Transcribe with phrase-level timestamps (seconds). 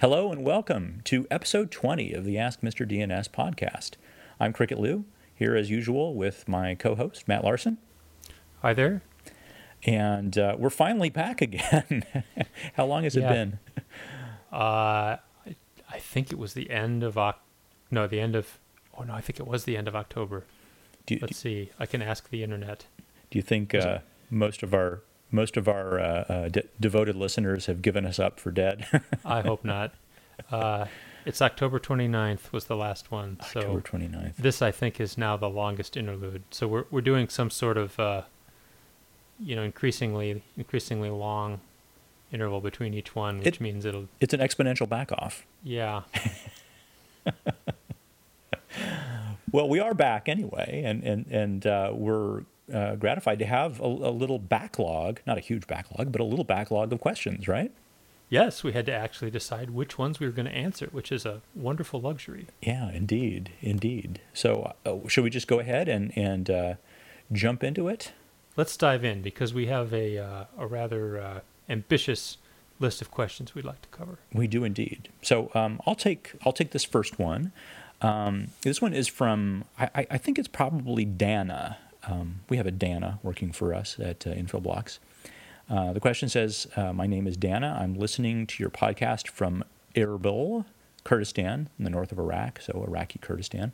[0.00, 2.88] Hello and welcome to episode 20 of the Ask Mr.
[2.88, 3.92] DNS podcast.
[4.38, 7.78] I'm Cricket Liu, here as usual with my co host, Matt Larson.
[8.62, 9.02] Hi there.
[9.84, 12.04] And uh, we're finally back again.
[12.74, 13.30] How long has Yeah.
[13.30, 13.58] it been?
[14.52, 15.16] Uh,
[15.46, 15.56] I,
[15.90, 17.40] I think it was the end of Oc-
[17.90, 18.58] no, the end of
[18.96, 20.44] oh no, I think it was the end of October.
[21.06, 21.70] Do you, Let's see.
[21.78, 22.86] I can ask the internet.
[23.30, 23.98] do you think uh,
[24.30, 28.38] most of our most of our uh, uh, de- devoted listeners have given us up
[28.40, 28.86] for dead?
[29.24, 29.92] I hope not.
[30.50, 30.86] Uh,
[31.26, 33.36] it's October 29th was the last one.
[33.40, 34.36] October So 29th.
[34.36, 36.42] this I think is now the longest interlude.
[36.50, 38.22] So we're we're doing some sort of uh,
[39.38, 41.60] you know increasingly increasingly long
[42.32, 45.44] interval between each one, which It- means it'll It's an exponential back off.
[45.62, 46.02] yeah
[49.52, 52.42] Well, we are back anyway, and and and uh, we're
[52.72, 56.44] uh, gratified to have a, a little backlog, not a huge backlog, but a little
[56.44, 57.72] backlog of questions, right?
[58.32, 61.26] yes we had to actually decide which ones we were going to answer, which is
[61.26, 62.46] a wonderful luxury.
[62.62, 64.20] Yeah, indeed, indeed.
[64.32, 66.74] So, uh, should we just go ahead and and uh,
[67.32, 68.12] jump into it?
[68.56, 72.38] Let's dive in because we have a uh, a rather uh, ambitious
[72.78, 74.18] list of questions we'd like to cover.
[74.32, 75.08] We do indeed.
[75.22, 77.50] So, um, I'll take I'll take this first one.
[78.00, 81.78] Um, this one is from I, I- I think it's probably Dana.
[82.06, 84.98] Um, we have a Dana working for us at uh, Infoblox.
[85.68, 87.78] Uh, the question says, uh, "My name is Dana.
[87.80, 90.64] I'm listening to your podcast from Erbil,
[91.04, 93.72] Kurdistan, in the north of Iraq, so Iraqi Kurdistan.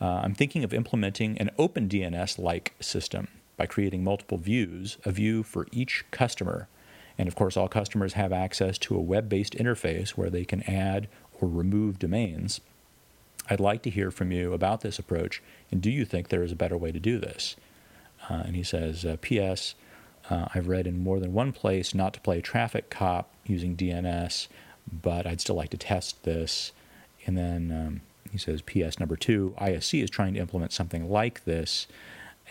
[0.00, 5.42] Uh, I'm thinking of implementing an open DNS-like system by creating multiple views, a view
[5.42, 6.68] for each customer,
[7.16, 11.08] and of course, all customers have access to a web-based interface where they can add
[11.40, 12.60] or remove domains."
[13.50, 16.52] I'd like to hear from you about this approach, and do you think there is
[16.52, 17.56] a better way to do this?
[18.28, 19.74] Uh, and he says, uh, P.S.
[20.28, 24.48] Uh, I've read in more than one place not to play traffic cop using DNS,
[25.02, 26.72] but I'd still like to test this.
[27.26, 28.98] And then um, he says, P.S.
[28.98, 31.86] number two, ISC is trying to implement something like this,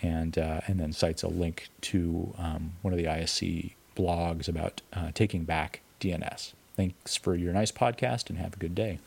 [0.02, 4.81] and uh, and then cites a link to um, one of the ISC blogs about
[4.94, 6.53] uh, taking back DNS.
[6.75, 9.00] Thanks for your nice podcast, and have a good day.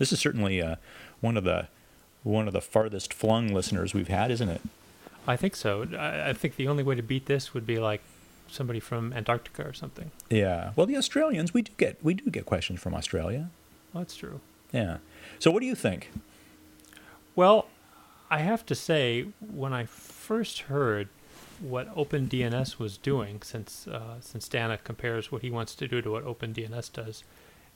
[0.00, 0.76] This is certainly uh,
[1.20, 1.68] one of the
[2.22, 4.62] one of the farthest flung listeners we've had, isn't it?
[5.28, 5.86] I think so.
[5.96, 8.00] I, I think the only way to beat this would be like
[8.48, 10.10] somebody from Antarctica or something.
[10.30, 10.72] Yeah.
[10.74, 13.50] Well, the Australians, we do get we do get questions from Australia.
[13.92, 14.40] Well, that's true.
[14.72, 14.98] Yeah.
[15.38, 16.10] So, what do you think?
[17.36, 17.66] Well,
[18.30, 21.08] I have to say, when I first heard
[21.60, 26.10] what OpenDNS was doing, since uh, since Dana compares what he wants to do to
[26.10, 27.22] what OpenDNS does,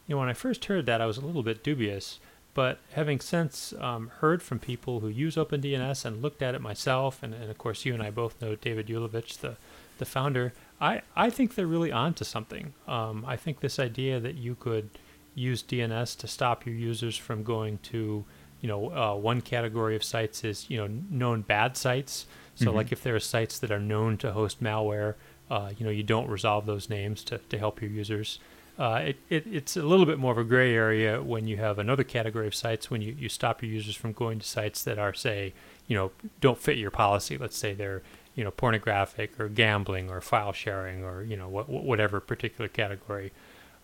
[0.07, 2.19] you know, when I first heard that, I was a little bit dubious.
[2.55, 7.21] But having since um, heard from people who use OpenDNS and looked at it myself,
[7.23, 9.57] and, and of course you and I both know David Ulevitch, the
[9.99, 12.75] the founder, I, I think they're really onto something.
[12.89, 14.91] Um, I think this idea that you could
[15.37, 18.25] use DNS to stop your users from going to,
[18.61, 22.27] you know, uh, one category of sites is, you know, known bad sites.
[22.57, 22.75] So, Mhm.
[22.75, 25.15] like if there are sites that are known to host malware,
[25.49, 28.41] uh, you know, you don't resolve those names to, to help your users.
[28.79, 31.79] Uh, it, it, it's a little bit more of a gray area when you have
[31.79, 34.99] another category of sites when you, you stop your users from going to sites that
[34.99, 35.53] are, say,
[35.87, 37.39] you know, don't fit your policy.
[37.39, 38.03] Let's say they're,
[38.35, 42.67] you know, pornographic or gambling or file sharing or, you know, wh- wh- whatever particular
[42.67, 43.31] category.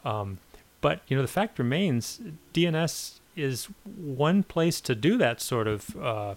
[0.04, 0.38] Um,
[0.80, 2.20] but, you know, the fact remains
[2.52, 6.34] DNS is one place to do that sort of, uh,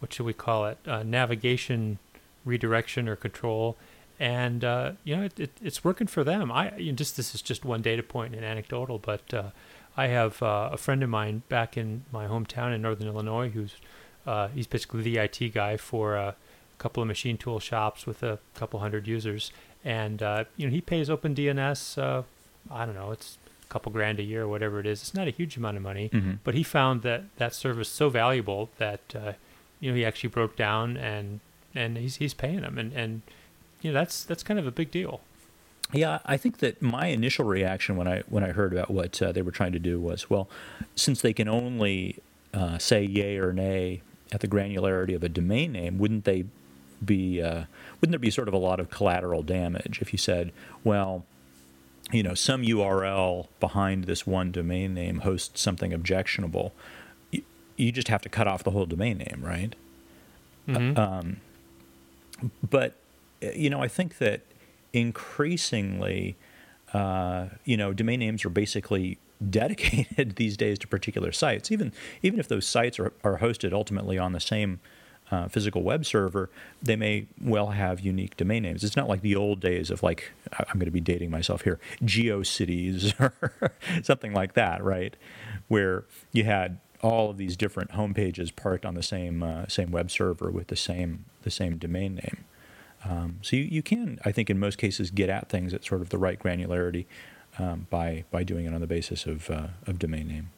[0.00, 1.98] what should we call it, uh, navigation
[2.44, 3.76] redirection or control.
[4.20, 6.52] And, uh, you know, it, it, it's working for them.
[6.52, 9.44] I you know, just This is just one data point and anecdotal, but uh,
[9.96, 13.74] I have uh, a friend of mine back in my hometown in Northern Illinois who's
[14.26, 16.34] uh, he's basically the IT guy for a
[16.78, 19.50] couple of machine tool shops with a couple hundred users,
[19.84, 21.96] and uh, you know he pays OpenDNS.
[21.98, 22.22] Uh,
[22.70, 25.00] I don't know, it's a couple grand a year or whatever it is.
[25.00, 26.38] It's not a huge amount of money, Mhm.
[26.44, 29.32] but he found that that service so valuable that uh,
[29.80, 31.40] you know he actually broke down and
[31.74, 33.22] and he's he's paying them, and and
[33.80, 35.20] you know that's that's kind of a big deal.
[35.92, 39.32] Yeah, I think that my initial reaction when I when I heard about what uh,
[39.32, 40.48] they were trying to do was, well,
[40.94, 42.18] since they can only
[42.54, 46.44] uh, say yay or nay at the granularity of a domain name, wouldn't they
[47.04, 47.64] be uh,
[48.00, 50.52] wouldn't there be sort of a lot of collateral damage if you said,
[50.84, 51.24] well,
[52.12, 56.72] you know, some URL behind this one domain name hosts something objectionable,
[57.32, 57.42] you,
[57.76, 59.74] you just have to cut off the whole domain name, right?
[60.68, 60.96] Mhm.
[60.96, 61.36] Um,
[62.68, 62.99] but uh,
[63.40, 64.42] you know, I think that
[64.92, 66.36] increasingly,
[66.92, 69.18] uh, you know, domain names are basically
[69.50, 71.70] dedicated these days to particular sites.
[71.70, 71.92] Even
[72.22, 74.80] even if those sites are, are hosted ultimately on the same
[75.30, 76.50] uh, physical web server,
[76.82, 78.82] they may well have unique domain names.
[78.84, 81.78] It's not like the old days of like I'm going to be dating myself here,
[82.02, 83.72] GeoCities or
[84.02, 85.16] something like that, right?
[85.68, 89.90] Where you had all of these different home pages parked on the same uh, same
[89.90, 92.44] web server with the same the same domain name.
[93.04, 96.00] Um, so you, you can, I think, in most cases, get at things at sort
[96.00, 97.06] of the right granularity
[97.58, 100.50] um, by by doing it on the basis of uh, of domain name.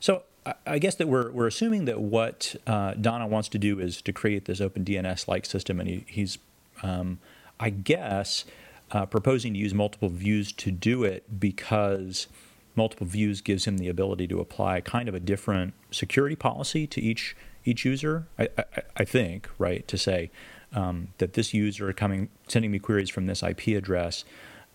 [0.00, 0.22] So
[0.66, 4.12] I guess that we're we're assuming that what uh, Dana wants to do is to
[4.12, 6.38] create this open DNS like system, and he, he's,
[6.82, 7.18] um,
[7.60, 8.44] I guess,
[8.90, 12.26] uh, proposing to use multiple views to do it because
[12.74, 17.00] multiple views gives him the ability to apply kind of a different security policy to
[17.00, 18.26] each each user.
[18.38, 18.64] I, I,
[18.96, 20.30] I think right to say
[20.74, 24.24] um, that this user coming sending me queries from this IP address.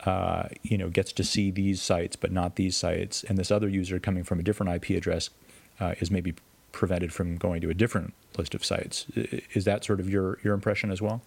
[0.06, 3.68] Uh, you know, gets to see these sites, but not these sites, and this other
[3.68, 5.32] user coming from a different IP address
[5.80, 6.36] uh, is maybe
[6.72, 9.08] prevented from going to a different list of sites.
[9.56, 11.24] Is that sort of your, your impression as well?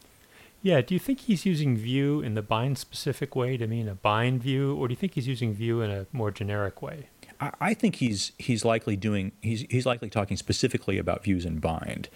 [0.62, 0.80] Yeah.
[0.80, 4.42] Do you think he's using view in the bind specific way to mean a bind
[4.42, 7.08] view, or do you think he's using view in a more generic way?
[7.40, 11.58] I, I think he's he's likely doing he's he's likely talking specifically about views in
[11.58, 12.08] bind,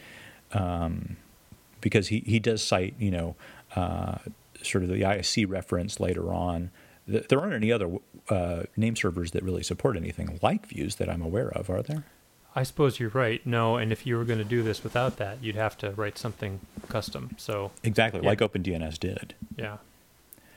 [0.52, 1.16] um,
[1.84, 3.36] because he, he does cite you know
[3.76, 4.16] uh,
[4.62, 6.70] sort of the ISC reference later on.
[7.06, 7.98] There aren't any other
[8.30, 12.04] uh, name servers that really support anything like views that I'm aware of, are there?
[12.56, 13.44] I suppose you're right.
[13.46, 16.16] No, and if you were going to do this without that, you'd have to write
[16.16, 17.36] something custom.
[17.36, 18.28] So exactly yeah.
[18.28, 19.34] like OpenDNS did.
[19.56, 19.78] Yeah.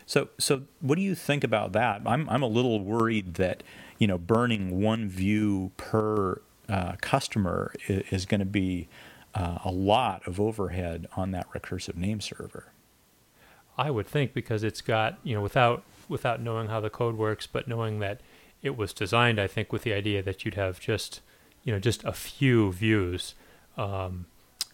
[0.05, 2.01] So so what do you think about that?
[2.05, 3.61] I'm I'm a little worried that
[3.97, 6.39] you know burning one view per
[6.69, 8.87] uh, customer is, is going to be
[9.37, 12.71] uh, a lot of overhead on that recursive name server.
[13.77, 17.45] I would think because it's got you know without without knowing how the code works,
[17.45, 18.21] but knowing that
[18.63, 21.21] it was designed, I think, with the idea that you'd have just
[21.63, 23.35] you know just a few views.
[23.77, 24.25] Um,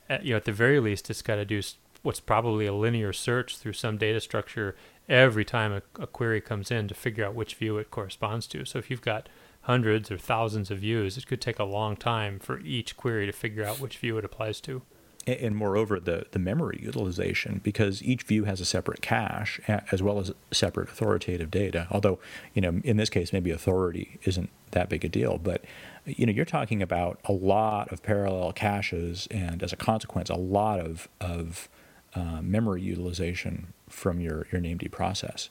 [0.09, 1.61] at, you know, at the very least, it's got to do
[2.01, 4.75] what's probably a linear search through some data structure
[5.09, 8.65] every time a, a, query comes in to figure out which view it corresponds to.
[8.65, 9.27] So if you've got
[9.61, 13.31] hundreds or thousands of views, it could take a long time for each query to
[13.31, 14.81] figure out which view it applies to
[15.25, 20.19] and moreover the, the memory utilization because each view has a separate cache as well
[20.19, 22.19] as separate authoritative data although
[22.53, 25.63] you know in this case maybe authority isn't that big a deal but
[26.05, 30.35] you know you're talking about a lot of parallel caches and as a consequence a
[30.35, 31.69] lot of of
[32.15, 35.49] uh, memory utilization from your your named process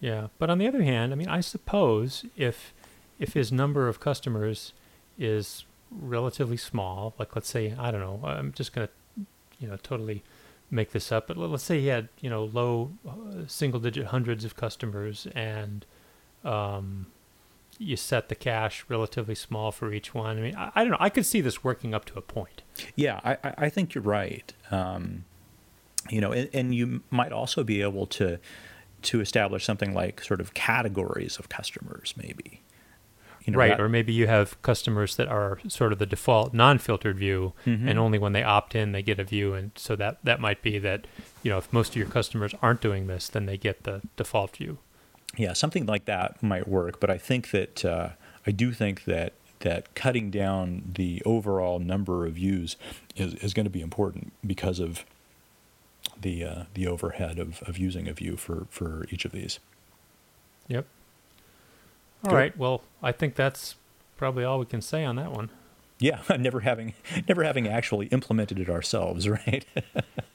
[0.00, 2.72] yeah but on the other hand i mean i suppose if
[3.18, 4.72] if his number of customers
[5.18, 8.88] is relatively small, like let's say I don't know, I'm just gonna
[9.58, 10.22] you know totally
[10.70, 14.44] make this up, but let's say he had you know low uh, single digit hundreds
[14.44, 15.86] of customers and
[16.44, 17.06] um,
[17.78, 20.38] you set the cash relatively small for each one.
[20.38, 20.98] I mean, I, I, don't know.
[21.00, 22.62] I could see this working up to a point.
[22.94, 24.52] Yeah, I, I think you're right.
[24.70, 25.24] Um,
[26.10, 28.38] you know, and, and, you might also be able to
[29.02, 32.62] to establish something like sort of categories of customers, maybe.
[33.44, 36.52] You know, right, that, or maybe you have customers that are sort of the default
[36.52, 37.86] non-filtered view, mm-hmm.
[37.86, 40.62] and only when they opt in they get a view, and so that that might
[40.62, 41.06] be that
[41.44, 44.56] you know if most of your customers aren't doing this, then they get the default
[44.56, 44.78] view.
[45.36, 48.10] Yeah, something like that might work, but I think that uh,
[48.46, 52.76] I do think that that cutting down the overall number of views
[53.16, 55.04] is, is going to be important because of
[56.20, 59.58] the uh, the overhead of, of using a view for, for each of these.
[60.68, 60.86] Yep.
[62.24, 62.36] All Good.
[62.36, 62.56] right.
[62.56, 63.76] Well, I think that's
[64.16, 65.50] probably all we can say on that one.
[65.98, 66.94] Yeah, never having
[67.28, 69.64] never having actually implemented it ourselves, right?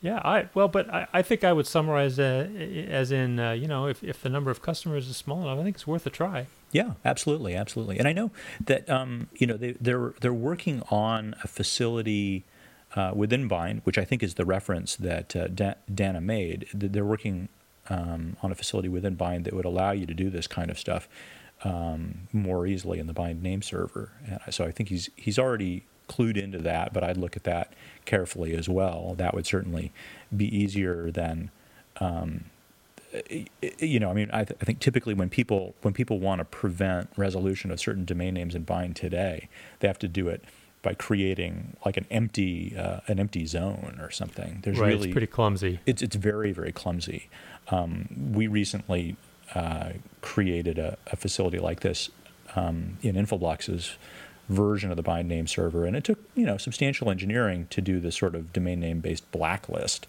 [0.01, 2.47] yeah, I well, but I, I think I would summarize uh,
[2.89, 5.63] as in uh, you know if, if the number of customers is small enough, I
[5.63, 6.47] think it's worth a try.
[6.71, 7.99] Yeah, absolutely, absolutely.
[7.99, 8.31] And I know
[8.65, 12.43] that um, you know they, they're they're working on a facility
[12.95, 16.67] uh, within Bind, which I think is the reference that uh, da- Dana made.
[16.74, 17.50] They're working
[17.89, 20.77] um, on a facility within Bind that would allow you to do this kind of
[20.77, 21.07] stuff
[21.63, 24.12] um, more easily in the bind name server.
[24.25, 27.74] And so I think he's he's already clued into that, but I'd look at that
[28.05, 29.13] carefully as well.
[29.17, 29.91] That would certainly
[30.36, 31.51] be easier than.
[32.00, 32.45] Um,
[33.77, 36.45] you know, I mean, I, th- I, think typically when people when people want to
[36.45, 40.45] prevent resolution of certain domain names in bind today, they have to do it
[40.81, 44.59] by creating like an empty uh, an empty zone or something.
[44.63, 45.79] There's right, really it's pretty clumsy.
[45.85, 47.29] It's it's very very clumsy.
[47.69, 49.15] Um, we recently
[49.53, 52.09] uh, created a, a, facility like this
[52.55, 53.97] um, in Infoblox's
[54.50, 58.00] version of the bind name server, and it took you know substantial engineering to do
[58.00, 60.07] this sort of domain name based blacklist.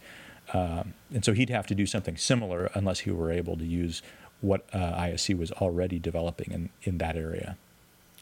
[0.54, 4.02] Um, and so he'd have to do something similar unless he were able to use
[4.40, 7.56] what uh, ISC was already developing in, in that area.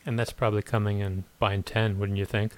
[0.06, 2.56] And that's probably coming in bind 10, wouldn't you think?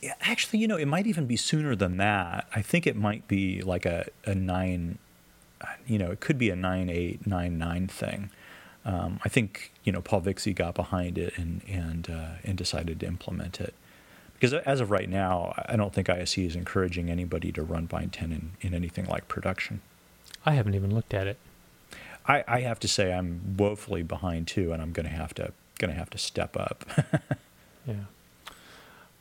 [0.00, 2.46] Yeah, actually, you know, it might even be sooner than that.
[2.54, 4.98] I think it might be like a, a nine,
[5.86, 8.30] you know, it could be a nine eight nine nine thing.
[8.84, 13.00] Um, I think you know Paul Vixie got behind it and and uh, and decided
[13.00, 13.72] to implement it
[14.34, 18.12] because as of right now, I don't think ISC is encouraging anybody to run Bind
[18.12, 19.80] 10 in, in anything like production.
[20.44, 21.38] I haven't even looked at it.
[22.26, 25.52] I, I have to say I'm woefully behind too, and I'm going to have to
[25.84, 26.84] going to have to step up.
[27.86, 27.94] yeah.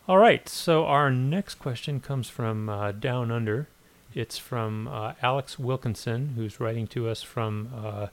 [0.08, 0.48] All right.
[0.48, 3.68] So our next question comes from uh, Down Under.
[4.14, 8.08] It's from uh, Alex Wilkinson, who's writing to us from uh,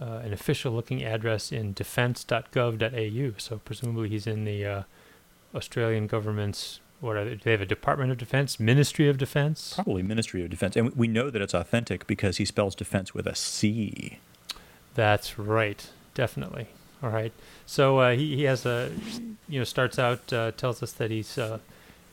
[0.00, 3.32] uh an official-looking address in defense.gov.au.
[3.38, 4.82] So presumably he's in the uh,
[5.54, 7.32] Australian government's what are they?
[7.32, 9.74] Do they have a Department of Defense, Ministry of Defense?
[9.74, 13.26] Probably Ministry of Defense, and we know that it's authentic because he spells defense with
[13.26, 14.18] a C.
[14.94, 16.68] That's right, definitely.
[17.02, 17.32] All right.
[17.66, 18.90] So uh, he he has a
[19.48, 21.58] you know starts out uh, tells us that he's uh,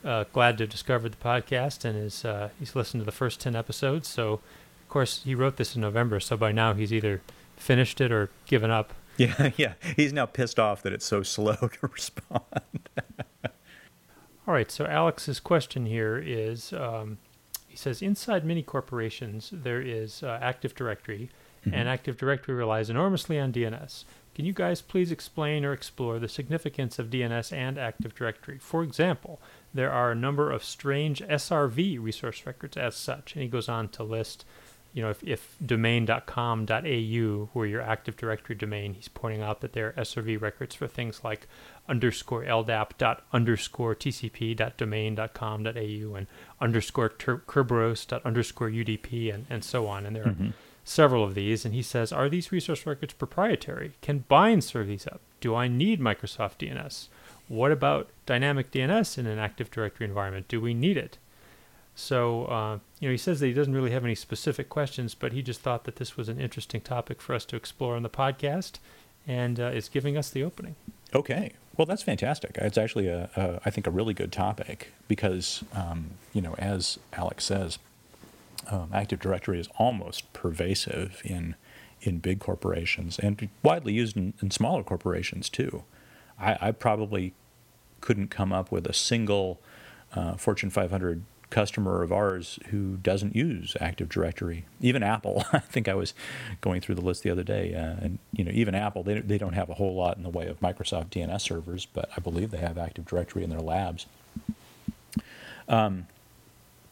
[0.04, 3.40] uh glad to have discovered the podcast and is uh, he's listened to the first
[3.40, 4.08] ten episodes.
[4.08, 7.22] So of course he wrote this in November, so by now he's either
[7.56, 8.94] finished it or given up.
[9.16, 9.74] Yeah, yeah.
[9.96, 12.42] He's now pissed off that it's so slow to respond.
[14.48, 17.20] All right, so Alex's question here is um,
[17.74, 21.32] he says, inside many corporations, there is uh, Active Directory,
[21.66, 21.74] mm-hmm.
[21.74, 24.04] and Active Directory relies enormously on DNS.
[24.36, 28.58] Can you guys please explain or explore the significance of DNS and Active Directory?
[28.58, 29.40] For example,
[29.74, 33.90] there are a number of strange SRV resource records as such, and he goes on
[33.90, 34.46] to list
[34.94, 39.88] you know, if, if domain.com.au were your Active Directory domain, he's pointing out that there
[39.88, 41.48] are SRV records for things like
[41.90, 46.28] underscore LDAP dot underscore TCP dot domain dot com dot AU and
[46.62, 50.06] underscore Kerberos dot underscore UDP and, and so on.
[50.06, 50.50] And there mm-hmm.
[50.50, 51.66] are several of these.
[51.66, 53.94] And he says, are these resource records proprietary?
[54.02, 55.22] Can Bind serve these up?
[55.40, 57.08] Do I need Microsoft DNS?
[57.48, 60.48] What about dynamic DNS in an Active Directory environment?
[60.48, 61.18] Do we need it?
[61.96, 65.32] So, uh, you know, he says that he doesn't really have any specific questions, but
[65.32, 68.10] he just thought that this was an interesting topic for us to explore on the
[68.10, 68.80] podcast
[69.28, 70.75] and uh, is giving us the opening.
[71.13, 71.54] Okay.
[71.78, 72.52] Well, that's fantastic.
[72.56, 77.00] It's actually, a, a I think, a really good topic because, um, you know, as
[77.13, 77.78] Alex says,
[78.70, 81.55] um, Active Directory is almost pervasive in
[82.01, 85.84] in big corporations and widely used in, in smaller corporations too.
[86.38, 87.34] I, I, probably
[88.01, 89.62] couldn't come up with a single
[90.13, 94.65] uh, Fortune 500 customer of ours who doesn't use Active Directory.
[94.82, 95.46] Even Apple.
[95.53, 96.13] I think I was
[96.62, 99.38] going through the list the other day, uh, and you know, even Apple, they they
[99.38, 102.50] don't have a whole lot in the way of Microsoft DNS servers, but I believe
[102.50, 104.08] they have Active Directory in their labs.
[105.70, 106.08] Um,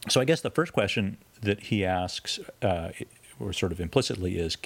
[0.09, 2.89] so I guess the first question that he asks, uh,
[3.39, 4.57] or sort of implicitly, is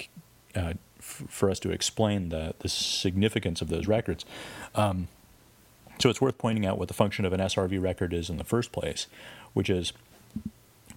[0.54, 4.24] uh, f- for us to explain the the significance of those records.
[4.74, 5.08] Um,
[5.98, 8.44] so it's worth pointing out what the function of an SRV record is in the
[8.44, 9.06] first place,
[9.54, 9.92] which is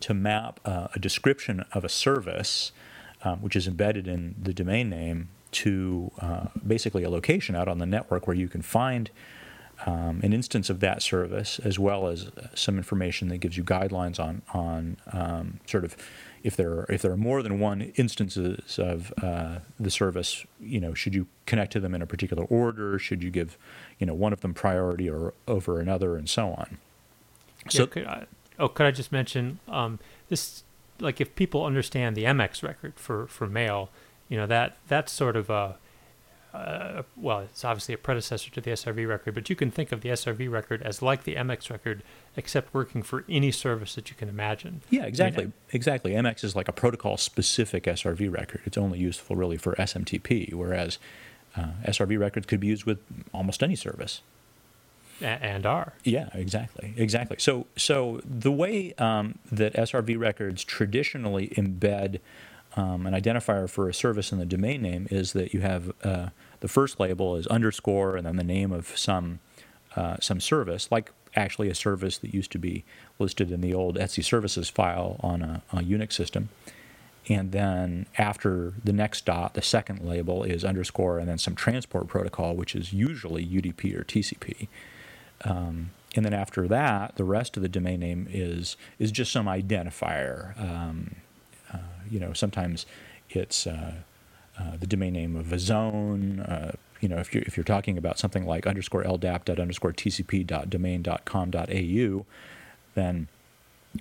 [0.02, 2.72] to map uh, a description of a service,
[3.24, 7.80] um, which is embedded in the domain name, to uh, basically a location out on
[7.80, 9.10] the network where you can find
[9.86, 14.20] um, an instance of that service, as well as some information that gives you guidelines
[14.20, 15.96] on on um, sort of
[16.44, 20.80] if there are, if there are more than one instances of uh, the service, you
[20.80, 22.98] know, should you connect to them in a particular order?
[22.98, 23.58] Should you give,
[24.00, 26.78] you know, one of them priority or over another, and so on.
[27.70, 28.26] So, yeah, could I,
[28.58, 30.64] oh, could I just mention um, this?
[31.00, 33.90] Like, if people understand the MX record for for mail,
[34.30, 35.76] you know that that's sort of a
[36.54, 40.02] uh, well, it's obviously a predecessor to the SRV record, but you can think of
[40.02, 42.02] the SRV record as like the MX record,
[42.36, 44.82] except working for any service that you can imagine.
[44.90, 45.44] Yeah, exactly.
[45.44, 46.14] I mean, exactly.
[46.14, 48.62] MX is like a protocol specific SRV record.
[48.66, 50.98] It's only useful really for SMTP, whereas
[51.56, 53.00] uh, SRV records could be used with
[53.32, 54.22] almost any service.
[55.22, 55.94] and are.
[56.04, 57.38] Yeah, exactly, exactly.
[57.40, 62.20] So, so the way um, that SRV records traditionally embed
[62.76, 66.30] um, an identifier for a service in the domain name is that you have uh,
[66.60, 69.40] the first label is underscore and then the name of some
[69.96, 72.84] uh, some service, like actually a service that used to be
[73.18, 76.50] listed in the old Etsy services file on a, a Unix system.
[77.28, 82.08] And then after the next dot, the second label is underscore and then some transport
[82.08, 84.68] protocol, which is usually UDP or TCP.
[85.44, 89.46] Um, and then after that, the rest of the domain name is is just some
[89.46, 90.60] identifier.
[90.60, 91.18] Um,
[92.12, 92.86] you know, sometimes
[93.30, 93.94] it's uh,
[94.60, 96.46] uh, the domain name of a zone.
[97.00, 100.46] you know, if you're if you're talking about something like underscore ldap dot underscore tcp
[100.46, 102.26] dot domain dot com dot au,
[102.96, 103.28] then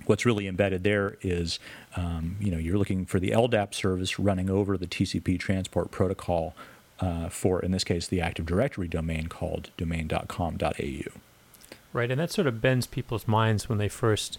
[0.05, 1.59] what's really embedded there is,
[1.95, 6.55] um, you know, you're looking for the LDAP service running over the TCP transport protocol
[6.99, 11.19] uh, for, in this case, the Active Directory domain called domain.com.au.
[11.91, 14.37] Right, and that sort of bends people's minds when they first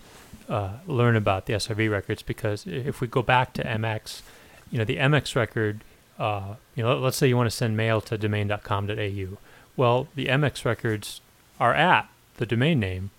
[0.48, 4.22] uh, learn about the SRV records because if we go back to MX,
[4.70, 5.82] you know, the MX record,
[6.18, 9.38] uh, you know, let's say you want to send mail to domain.com.au.
[9.76, 11.20] Well, the MX records
[11.58, 13.10] are at the domain name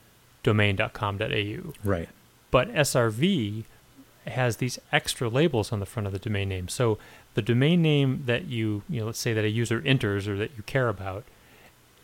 [0.44, 1.74] domain.com.au.
[1.84, 2.10] Right.
[2.52, 3.66] But SRV
[4.28, 6.68] has these extra labels on the front of the domain name.
[6.68, 6.98] So
[7.34, 10.52] the domain name that you, you know, let's say that a user enters or that
[10.56, 11.24] you care about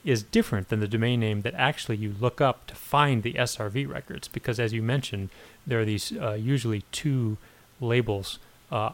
[0.08, 3.88] is different than the domain name that actually you look up to find the SRV
[3.90, 5.30] records because as you mentioned,
[5.66, 7.38] there are these uh, usually two
[7.82, 8.40] labels
[8.72, 8.92] uh,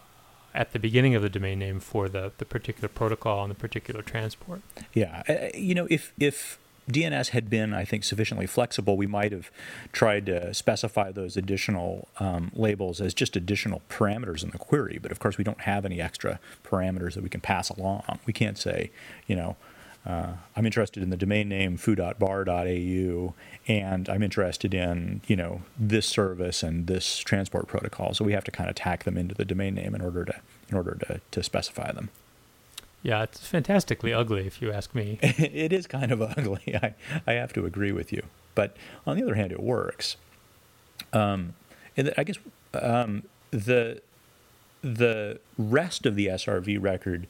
[0.55, 4.01] at the beginning of the domain name for the, the particular protocol and the particular
[4.01, 4.61] transport.
[4.93, 6.57] Yeah, uh, you know, if if
[6.89, 9.51] DNS had been, I think, sufficiently flexible, we might have
[9.91, 14.99] tried to specify those additional um, labels as just additional parameters in the query.
[14.99, 18.19] But of course, we don't have any extra parameters that we can pass along.
[18.25, 18.91] We can't say,
[19.27, 19.55] you know,
[20.05, 23.33] uh, I'm interested in the domain name foo.bar.au,
[23.67, 28.13] and I'm interested in you know this service and this transport protocol.
[28.13, 30.35] So we have to kind of tack them into the domain name in order to
[30.69, 32.09] in order to, to specify them.
[33.01, 35.19] Yeah, it's fantastically ugly, if you ask me.
[35.21, 36.75] it is kind of ugly.
[36.81, 36.93] I,
[37.27, 38.23] I have to agree with you.
[38.55, 40.15] But on the other hand, it works.
[41.11, 41.53] Um,
[41.95, 42.37] and I guess
[42.73, 44.01] um, the
[44.81, 47.27] the rest of the SRV record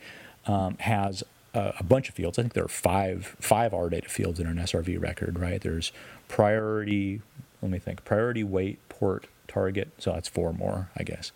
[0.48, 1.24] um, has
[1.54, 2.40] a, a, bunch of fields.
[2.40, 5.40] I think there are five five R data fields in an SRV record.
[5.40, 5.62] Right?
[5.62, 5.92] There's
[6.28, 7.22] priority.
[7.62, 8.04] Let me think.
[8.04, 9.90] Priority, weight, port, target.
[9.98, 11.32] So that's four more, I guess.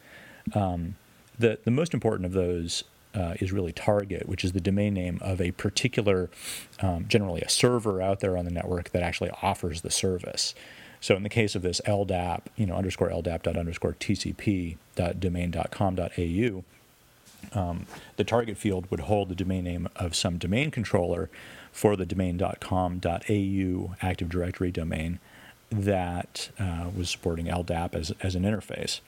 [0.54, 0.96] Um,
[1.38, 2.84] the the most important of those
[3.14, 6.30] uh, is really target, which is the domain name of a particular,
[6.82, 10.54] um, generally a server out there on the network that actually offers the service.
[11.00, 15.20] So in the case of this LDAP, you know, underscore LDAP dot underscore TCP dot
[15.20, 16.64] domain dot com dot AU,
[17.54, 17.86] um,
[18.16, 21.30] the target field would hold the domain name of some domain controller
[21.72, 25.20] for the domain.com.au Active Directory domain
[25.70, 29.01] that uh, was supporting LDAP as, as an interface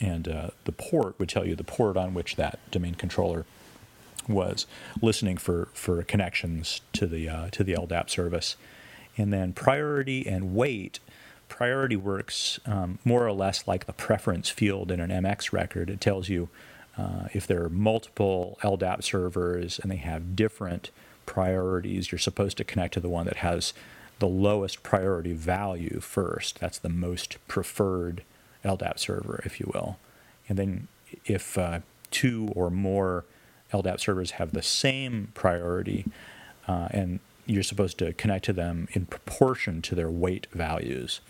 [0.00, 3.44] and uh, the port would tell you the port on which that domain controller
[4.28, 4.66] was
[5.00, 8.56] listening for, for connections to the uh, to the LDAP service,
[9.16, 11.00] and then priority and weight.
[11.48, 15.88] Priority works um, more or less like the preference field in an MX record.
[15.88, 16.50] It tells you
[16.98, 20.90] uh, if there are multiple LDAP servers and they have different
[21.26, 23.72] priorities, you're supposed to connect to the one that has
[24.18, 26.58] the lowest priority value first.
[26.58, 28.24] That's the most preferred
[28.64, 29.98] LDAP server, if you will.
[30.48, 30.88] And then
[31.24, 31.80] if uh,
[32.10, 33.24] two or more
[33.72, 36.06] LDAP servers have the same priority,
[36.66, 41.20] uh, and you're supposed to connect to them in proportion to their weight values.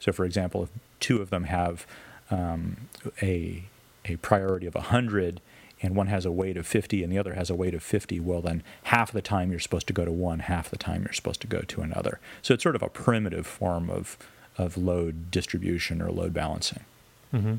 [0.00, 1.86] So, for example, if two of them have
[2.30, 2.88] um,
[3.22, 3.64] a,
[4.04, 5.40] a priority of 100
[5.84, 8.20] and one has a weight of 50 and the other has a weight of 50,
[8.20, 11.12] well, then half the time you're supposed to go to one, half the time you're
[11.12, 12.20] supposed to go to another.
[12.40, 14.16] So, it's sort of a primitive form of
[14.58, 16.80] of load distribution or load balancing.
[17.32, 17.56] Mm-hmm.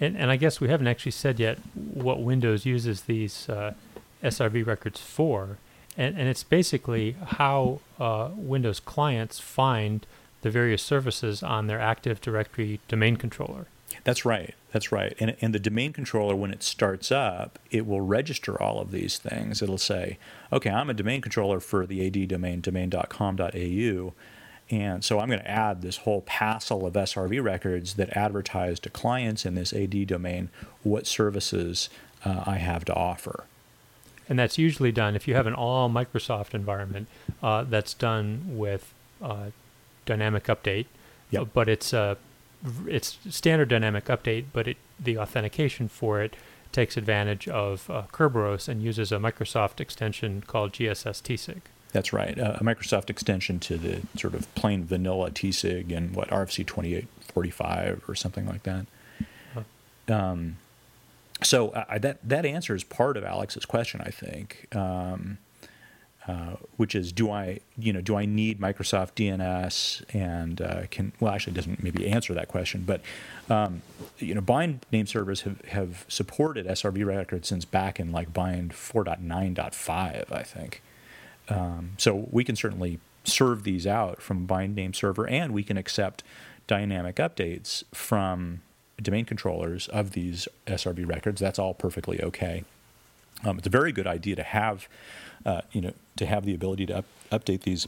[0.00, 3.74] And, and I guess we haven't actually said yet what Windows uses these uh,
[4.22, 5.58] SRV records for.
[5.96, 10.06] And, and it's basically how uh, Windows clients find
[10.42, 13.66] the various services on their Active Directory domain controller.
[14.04, 14.54] That's right.
[14.72, 15.14] That's right.
[15.18, 19.18] And, and the domain controller, when it starts up, it will register all of these
[19.18, 19.62] things.
[19.62, 20.18] It'll say,
[20.52, 24.12] okay, I'm a domain controller for the AD domain, domain.com.au
[24.70, 28.90] and so I'm going to add this whole passel of SRV records that advertise to
[28.90, 30.50] clients in this AD domain
[30.82, 31.88] what services
[32.24, 33.44] uh, I have to offer.
[34.28, 37.08] And that's usually done if you have an all Microsoft environment.
[37.42, 39.46] Uh, that's done with uh,
[40.04, 40.86] dynamic update.
[41.30, 41.48] Yep.
[41.54, 42.14] But it's a uh,
[42.86, 46.36] it's standard dynamic update, but it, the authentication for it
[46.72, 51.60] takes advantage of uh, Kerberos and uses a Microsoft extension called GSS TSIG.
[51.92, 52.38] That's right.
[52.38, 58.04] Uh, a Microsoft extension to the sort of plain vanilla TSIG and what RFC 2845
[58.06, 58.86] or something like that.
[59.54, 60.14] Huh.
[60.14, 60.56] Um,
[61.42, 65.38] so uh, that that answers part of Alex's question, I think, um,
[66.28, 71.12] uh, which is do I you know do I need Microsoft DNS and uh, can
[71.20, 73.00] well actually doesn't maybe answer that question, but
[73.48, 73.80] um,
[74.18, 78.72] you know bind name servers have, have supported SRV records since back in like bind
[78.72, 80.82] 4.9.5, I think.
[81.48, 85.78] Um, so we can certainly serve these out from bind name server, and we can
[85.78, 86.22] accept
[86.66, 88.60] dynamic updates from
[89.00, 91.40] domain controllers of these SRV records.
[91.40, 92.64] That's all perfectly okay.
[93.44, 94.88] Um, it's a very good idea to have,
[95.46, 97.86] uh, you know, to have the ability to up- update these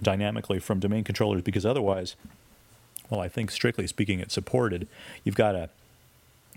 [0.00, 2.16] dynamically from domain controllers because otherwise,
[3.10, 4.86] well, I think strictly speaking, it's supported.
[5.24, 5.70] You've got to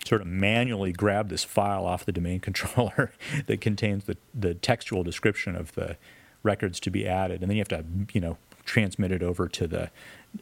[0.05, 3.12] sort of manually grab this file off the domain controller
[3.47, 5.97] that contains the, the textual description of the
[6.43, 7.41] records to be added.
[7.41, 7.83] And then you have to,
[8.13, 9.89] you know, transmit it over to the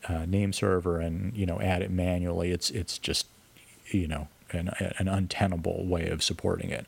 [0.09, 2.51] uh, name server and you know add it manually.
[2.51, 3.27] It's it's just
[3.87, 6.85] you know an, an untenable way of supporting it.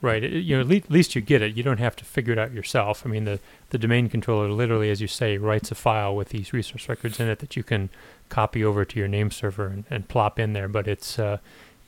[0.00, 0.22] Right.
[0.22, 1.56] It, you know, at least, you get it.
[1.56, 3.02] You don't have to figure it out yourself.
[3.04, 6.52] I mean, the, the domain controller literally, as you say, writes a file with these
[6.52, 7.90] resource records in it that you can
[8.28, 10.68] copy over to your name server and, and plop in there.
[10.68, 11.38] But it's, uh,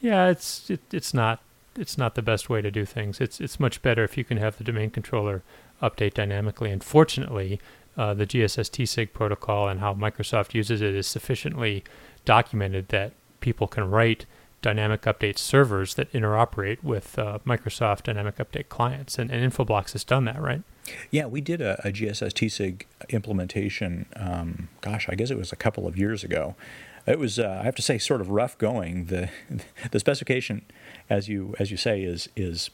[0.01, 1.40] yeah, it's it, it's not
[1.77, 3.20] it's not the best way to do things.
[3.20, 5.42] It's it's much better if you can have the domain controller
[5.83, 6.70] update dynamically.
[6.70, 7.61] And fortunately,
[7.96, 11.85] uh, the GSS TSIG protocol and how Microsoft uses it is sufficiently
[12.25, 14.27] documented that people can write
[14.62, 19.18] dynamic update servers that interoperate with uh, Microsoft dynamic update clients.
[19.18, 20.62] And, and Infoblox has done that, right?
[21.11, 24.07] Yeah, we did a, a GSS TSIG implementation.
[24.16, 26.57] Um, gosh, I guess it was a couple of years ago.
[27.07, 29.07] It was, uh, I have to say, sort of rough going.
[29.07, 29.31] the
[29.90, 30.62] The specification,
[31.09, 32.70] as you as you say, is is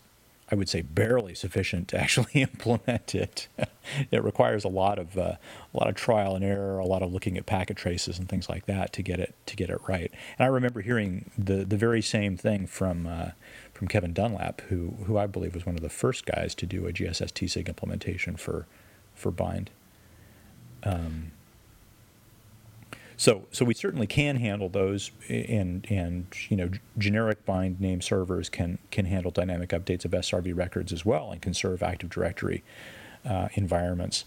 [0.51, 3.49] I would say barely sufficient to actually implement it.
[4.11, 5.37] it requires a lot of uh,
[5.75, 8.49] a lot of trial and error, a lot of looking at packet traces and things
[8.49, 10.11] like that to get it to get it right.
[10.39, 13.31] And I remember hearing the the very same thing from uh,
[13.73, 16.87] from Kevin Dunlap, who who I believe was one of the first guys to do
[16.87, 18.67] a GSS TSIG implementation for
[19.15, 19.71] for Bind.
[20.83, 21.33] Um,
[23.17, 28.51] so, so we certainly can handle those, and and you know, generic bind name servers
[28.51, 32.63] can can handle dynamic updates of SRV records as well, and can serve Active Directory
[33.25, 34.25] uh, environments.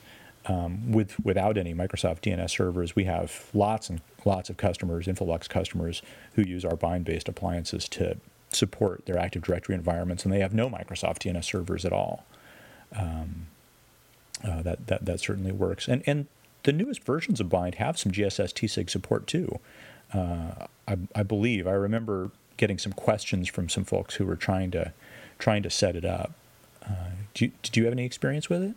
[0.47, 5.47] Um, with without any Microsoft DNS servers, we have lots and lots of customers, Infoblox
[5.47, 6.02] customers,
[6.34, 8.17] who use our bind-based appliances to
[8.49, 12.25] support their Active Directory environments, and they have no Microsoft DNS servers at all.
[12.95, 13.47] Um,
[14.43, 16.25] uh, that, that that certainly works, and and
[16.63, 19.60] the newest versions of Bind have some GSS TSIG support too.
[20.13, 24.72] Uh, I, I, believe I remember getting some questions from some folks who were trying
[24.72, 24.91] to
[25.38, 26.32] trying to set it up.
[26.84, 28.76] Uh, you, did you have any experience with it?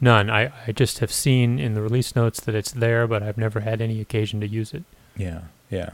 [0.00, 0.28] None.
[0.28, 3.60] I, I just have seen in the release notes that it's there, but I've never
[3.60, 4.82] had any occasion to use it.
[5.16, 5.90] Yeah, yeah.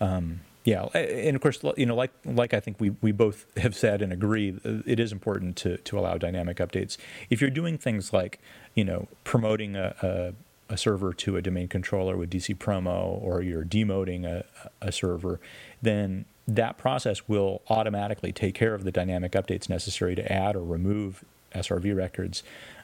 [0.00, 3.76] Um, yeah, and of course, you know, like like I think we, we both have
[3.76, 6.96] said and agree, uh, it is important to, to allow dynamic updates.
[7.30, 8.40] If you're doing things like,
[8.74, 13.42] you know, promoting a, a, a server to a domain controller with DC promo, or
[13.42, 14.44] you're demoting a,
[14.82, 15.38] a server,
[15.82, 20.64] then that process will automatically take care of the dynamic updates necessary to add or
[20.64, 21.24] remove
[21.54, 22.42] SRV records.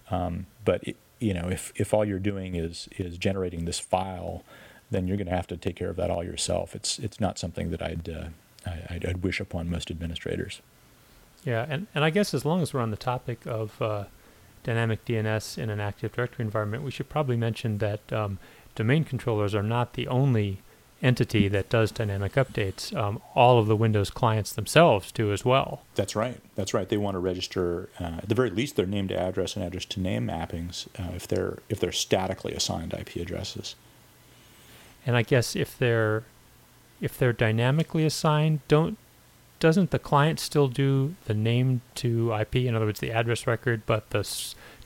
[0.08, 4.44] Um, but it, you know, if if all you're doing is is generating this file
[4.92, 6.74] then you're going to have to take care of that all yourself.
[6.74, 8.24] It's it's not something that I'd uh,
[8.66, 10.60] I, would I'd wish upon most administrators.
[11.44, 14.04] Yeah, and, and I guess as long as we're on the topic of uh,
[14.62, 18.38] dynamic DNS in an Active Directory environment, we should probably mention that um,
[18.76, 20.58] domain controllers are not the only
[21.02, 22.96] entity that does dynamic updates.
[22.96, 25.82] Um, all of the Windows clients themselves do as well.
[25.96, 26.40] That's right.
[26.54, 26.88] That's right.
[26.88, 29.84] They want to register uh, at the very least their name to address and address
[29.86, 33.74] to name mappings uh, if they're if they're statically assigned IP addresses.
[35.06, 36.24] And I guess if they're
[37.00, 38.96] if they're dynamically assigned, don't
[39.58, 42.56] doesn't the client still do the name to IP?
[42.56, 44.20] In other words, the address record, but the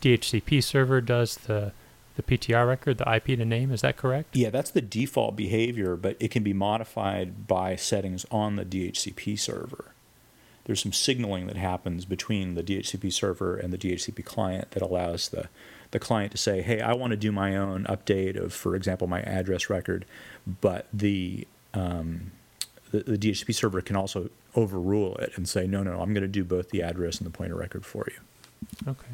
[0.01, 1.73] DHCP server does the
[2.17, 3.71] the PTR record, the IP to name.
[3.71, 4.35] Is that correct?
[4.35, 9.39] Yeah, that's the default behavior, but it can be modified by settings on the DHCP
[9.39, 9.93] server.
[10.65, 15.29] There's some signaling that happens between the DHCP server and the DHCP client that allows
[15.29, 15.49] the
[15.91, 19.07] the client to say, hey, I want to do my own update of, for example,
[19.07, 20.05] my address record,
[20.61, 22.33] but the um,
[22.91, 26.29] the, the, DHCP server can also overrule it and say, no, no, I'm going to
[26.29, 28.89] do both the address and the pointer record for you.
[28.89, 29.09] Okay.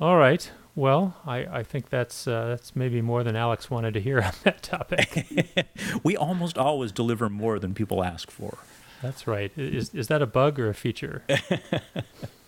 [0.00, 0.50] All right.
[0.74, 4.32] Well, I, I think that's uh, that's maybe more than Alex wanted to hear on
[4.44, 5.26] that topic.
[6.02, 8.58] we almost always deliver more than people ask for.
[9.02, 9.52] That's right.
[9.56, 11.22] Is is that a bug or a feature?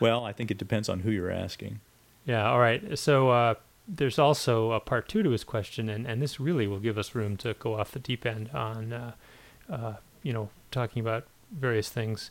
[0.00, 1.80] well, I think it depends on who you're asking.
[2.24, 2.50] Yeah.
[2.50, 2.98] All right.
[2.98, 3.54] So uh,
[3.88, 7.14] there's also a part two to his question, and, and this really will give us
[7.14, 9.12] room to go off the deep end on, uh,
[9.70, 12.30] uh, you know, talking about various things.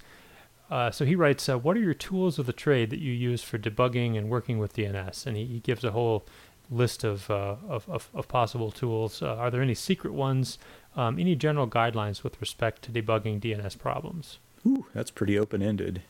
[0.70, 3.44] Uh, so he writes, uh, "What are your tools of the trade that you use
[3.44, 6.26] for debugging and working with DNS?" And he, he gives a whole
[6.70, 9.22] list of, uh, of, of, of, possible tools.
[9.22, 10.58] are there any secret ones?
[10.96, 14.40] Um, any general guidelines with respect to debugging DNS problems?
[14.66, 16.02] Ooh, that's pretty open ended.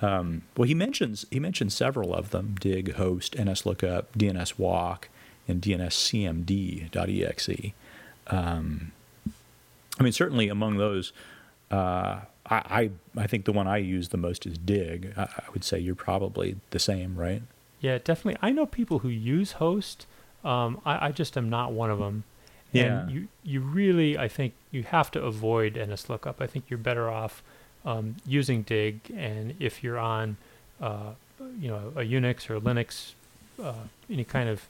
[0.00, 5.04] Um, well, he mentions he mentions several of them: dig, host, nslookup, dnswalk,
[5.48, 7.48] and dnscmd.exe.
[8.28, 8.92] Um,
[9.98, 11.12] I mean, certainly among those,
[11.70, 15.12] uh, I, I, I think the one I use the most is dig.
[15.16, 17.42] I, I, would say you're probably the same, right?
[17.80, 18.38] Yeah, definitely.
[18.40, 20.06] I know people who use host.
[20.44, 22.24] Um, I, I just am not one of them.
[22.72, 23.00] Yeah.
[23.02, 26.36] And you you really I think you have to avoid nslookup.
[26.38, 27.42] I think you're better off
[27.84, 30.36] um, using Dig, and if you're on,
[30.80, 31.12] uh,
[31.58, 33.12] you know, a Unix or Linux
[33.62, 33.74] uh,
[34.10, 34.66] any kind of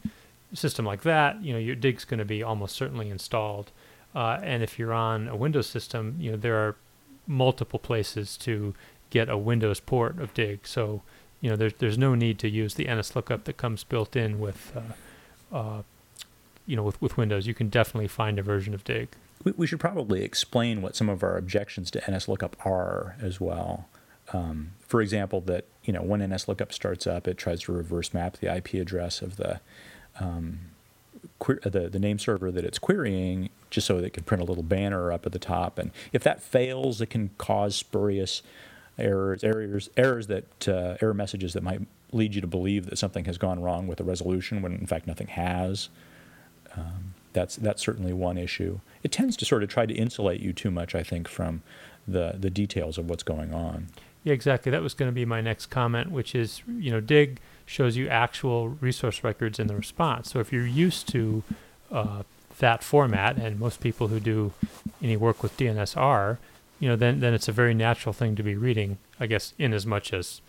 [0.53, 3.71] system like that, you know, your Dig's going to be almost certainly installed.
[4.15, 6.77] Uh, and if you're on a Windows system, you know, there are
[7.27, 8.75] multiple places to
[9.11, 10.67] get a Windows port of Dig.
[10.67, 11.03] So,
[11.41, 14.77] you know, there's there's no need to use the NSLOOKUP that comes built in with,
[15.53, 15.83] uh, uh,
[16.67, 17.47] you know, with with Windows.
[17.47, 19.09] You can definitely find a version of Dig.
[19.45, 23.89] We, we should probably explain what some of our objections to NSLOOKUP are as well.
[24.33, 28.37] Um, for example, that you know when NSLOOKUP starts up, it tries to reverse map
[28.39, 29.61] the IP address of the
[30.19, 30.61] um,
[31.41, 34.45] que- the the name server that it's querying, just so that it can print a
[34.45, 35.79] little banner up at the top.
[35.79, 38.43] And if that fails, it can cause spurious
[38.99, 41.81] errors, errors, errors that uh, error messages that might
[42.13, 45.07] lead you to believe that something has gone wrong with the resolution when in fact
[45.07, 45.89] nothing has.
[46.77, 48.81] Um, that's that's certainly one issue.
[49.03, 51.63] It tends to sort of try to insulate you too much, I think, from
[52.07, 53.89] the the details of what's going on.
[54.25, 54.71] Yeah, exactly.
[54.71, 58.09] That was going to be my next comment, which is, you know, Dig shows you
[58.09, 60.31] actual resource records in the response.
[60.31, 61.43] So if you're used to
[61.91, 62.25] uh,
[62.59, 64.53] that format, and most people who do
[65.03, 66.39] any work with DNS are,
[66.79, 68.99] you know, then then it's a very natural thing to be reading.
[69.19, 70.41] I guess in as much as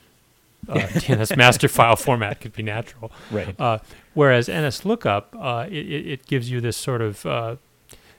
[0.70, 3.12] uh, DNS master file format could be natural.
[3.32, 3.60] Right.
[3.60, 3.80] Uh,
[4.14, 7.56] whereas NSLOOKUP, uh, it, it gives you this sort of uh,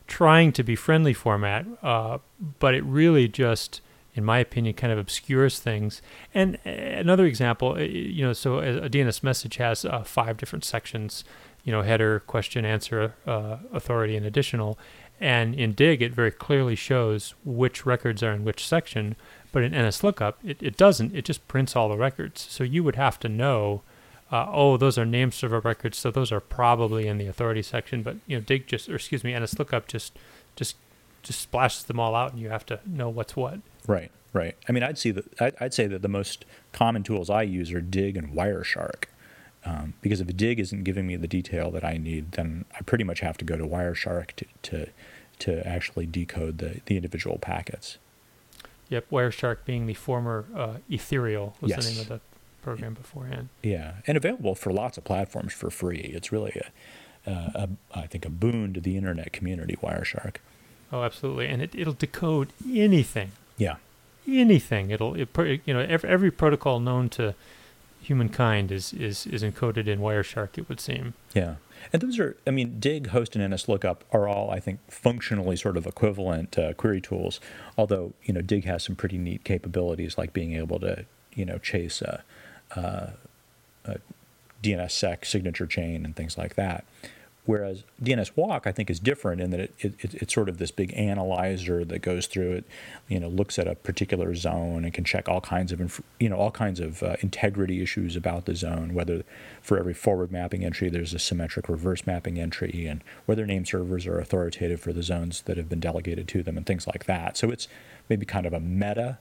[0.06, 2.18] trying to be friendly format, uh,
[2.58, 3.80] but it really just,
[4.14, 6.02] in my opinion, kind of obscures things.
[6.34, 10.64] And uh, another example, uh, you know, so a DNS message has uh, five different
[10.64, 11.24] sections,
[11.64, 14.78] you know, header, question, answer, uh, authority, and additional.
[15.18, 19.16] And in Dig, it very clearly shows which records are in which section.
[19.52, 21.14] But in NSLOOKUP, it, it doesn't.
[21.14, 22.46] It just prints all the records.
[22.50, 23.82] So you would have to know,
[24.30, 28.02] uh, oh, those are name server records, so those are probably in the authority section.
[28.02, 30.18] But you know, Dig just, or excuse me, NSLOOKUP just,
[30.56, 30.76] just,
[31.22, 33.60] just splashes them all out, and you have to know what's what.
[33.86, 34.10] Right.
[34.32, 34.56] Right.
[34.68, 35.54] I mean, I'd see that.
[35.60, 39.04] I'd, say that the most common tools I use are Dig and Wireshark.
[39.64, 42.82] Um, because if a Dig isn't giving me the detail that I need, then I
[42.82, 44.88] pretty much have to go to Wireshark to to,
[45.40, 47.98] to actually decode the, the individual packets.
[48.92, 51.84] Yep, Wireshark being the former uh, Ethereal was Yes.
[51.84, 52.20] the name of the
[52.62, 53.48] program beforehand.
[53.62, 56.12] Yeah, and available for lots of platforms for free.
[56.14, 56.60] It's really
[57.26, 57.68] a, a, a
[58.02, 59.76] I think a boon to the internet community.
[59.82, 60.36] Wireshark.
[60.92, 63.76] Oh, absolutely, and it, it'll decode anything, Yeah.
[64.28, 64.90] anything.
[64.90, 65.28] It'll it,
[65.64, 67.34] you know every, every protocol known to
[68.02, 70.58] humankind is is is encoded in Wireshark.
[70.58, 71.14] It would seem.
[71.34, 71.54] Yeah.
[71.92, 75.76] And those are, I mean, Dig, Host, and NSLOOKUP are all, I think, functionally sort
[75.76, 77.40] of equivalent uh, query tools.
[77.78, 81.58] Although, you know, Dig has some pretty neat capabilities like being able to, you know,
[81.58, 82.22] chase a,
[82.76, 83.12] a,
[83.84, 83.96] a
[84.62, 86.84] DNSSEC signature chain and things like that.
[87.44, 90.58] Whereas DNS Walk, I think, is different in that it, it, it, it's sort of
[90.58, 92.64] this big analyzer that goes through it,
[93.08, 96.28] you know, looks at a particular zone and can check all kinds of, inf- you
[96.28, 98.94] know, all kinds of uh, integrity issues about the zone.
[98.94, 99.24] Whether
[99.60, 104.06] for every forward mapping entry there's a symmetric reverse mapping entry, and whether name servers
[104.06, 107.36] are authoritative for the zones that have been delegated to them, and things like that.
[107.36, 107.66] So it's
[108.08, 109.18] maybe kind of a meta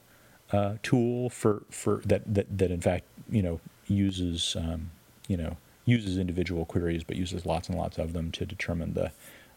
[0.51, 4.91] uh, tool for for that that that in fact you know uses um,
[5.27, 5.57] you know
[5.91, 9.11] uses individual queries, but uses lots and lots of them to determine the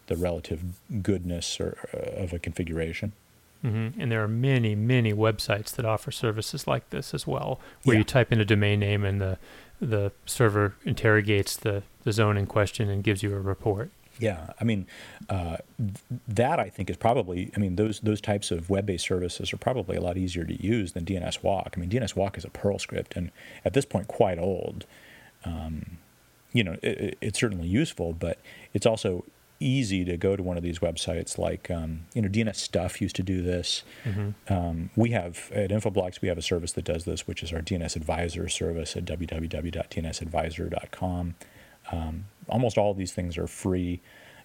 [0.06, 0.60] the relative
[1.02, 3.12] goodness or, uh, of a configuration.
[3.62, 7.94] hmm And there are many, many websites that offer services like this as well, where
[7.94, 8.00] Yeah.
[8.00, 9.38] you type in a domain name and the
[9.80, 13.90] the server interrogates the, the zone in question and gives you a report.
[14.20, 14.86] Yeah, I mean,
[15.28, 17.50] uh, th- that I think is probably.
[17.56, 20.92] I mean, those those types of web-based services are probably a lot easier to use
[20.92, 21.74] than DNS Walk.
[21.76, 23.30] I mean, DNS Walk is a Perl script, and
[23.64, 24.86] at this point, quite old.
[25.44, 25.98] Um,
[26.54, 28.38] you know, it, it- it's certainly useful, but
[28.72, 29.24] it's also
[29.60, 33.14] easy to go to one of these websites like um, you know DNS Stuff used
[33.16, 33.82] to do this.
[34.02, 37.52] hmm Um, we have at Infoblox we have a service that does this, which is
[37.52, 39.04] our DNS Advisor service at
[40.14, 41.34] www.dnsadvisor.com.
[41.92, 44.00] Um, almost all of these things are free.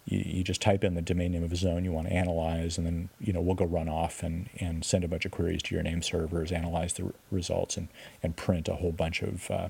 [0.06, 2.78] You, you just type in the domain name of a zone you want to analyze,
[2.78, 5.62] and then you know we'll go run off and, and send a bunch of queries
[5.63, 7.88] to your name servers, analyze the r- results, and,
[8.24, 9.69] and print a whole bunch of uh,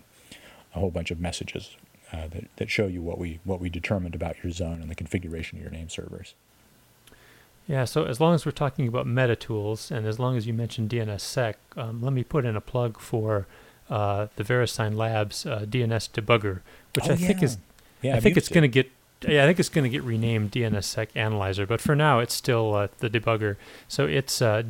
[0.76, 1.76] a whole bunch of messages
[2.12, 4.96] uh, that, that show you what we what we determined about your zone and the
[4.96, 6.34] configuration of your name servers.
[7.68, 10.54] Yeah, so as long as we're talking about meta tools, and as long as you
[10.56, 13.46] mentioned DNSSEC, um, let me put in a plug for
[13.92, 16.62] uh, the VeriSign Labs uh, DNS debugger,
[16.96, 17.58] which Oh, I think is
[18.02, 18.54] Yeah, I I've think it's it.
[18.54, 18.90] going to get
[19.28, 22.74] yeah, I think it's going to get renamed DNSSEC Analyzer, but for now it's still
[22.74, 23.58] uh, the debugger.
[23.90, 24.64] So it's uh,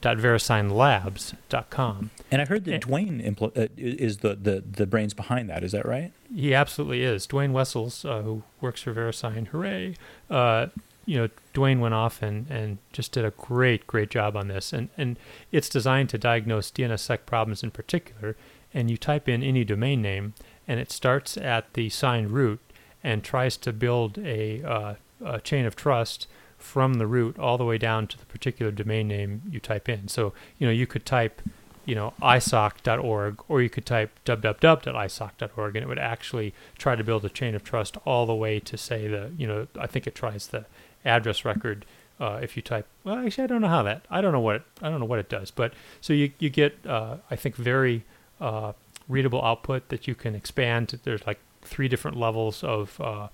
[0.00, 2.10] DNSSEC-debugger.verisignlabs.com.
[2.30, 2.78] And I heard that Eh.
[2.78, 5.64] Duane impl- uh, is the, the, the brains behind that.
[5.64, 6.12] Is that right?
[6.34, 7.26] He absolutely is.
[7.26, 9.96] Duane Wessels, uh, who works for VeriSign, hooray!
[10.28, 10.66] Uh,
[11.06, 14.72] you know, Duane went off and, and just did a great, great job on this.
[14.72, 15.18] And, and
[15.50, 18.36] it's designed to diagnose DNSSEC problems in particular.
[18.72, 20.34] And you type in any domain name,
[20.68, 22.60] and it starts at the signed root
[23.02, 26.28] and tries to build a, uh, a chain of trust
[26.60, 30.08] from the root all the way down to the particular domain name you type in.
[30.08, 31.42] So, you know, you could type,
[31.84, 37.24] you know, isoc.org or you could type www.isoc.org and it would actually try to build
[37.24, 40.14] a chain of trust all the way to say the, you know, I think it
[40.14, 40.66] tries the
[41.04, 41.86] address record
[42.20, 44.56] uh, if you type well actually i don't know how that i don't know what
[44.56, 47.56] it, i don't know what it does but so you, you get uh, i think
[47.56, 48.04] very
[48.40, 48.72] uh,
[49.08, 53.28] readable output that you can expand there's like three different levels of uh,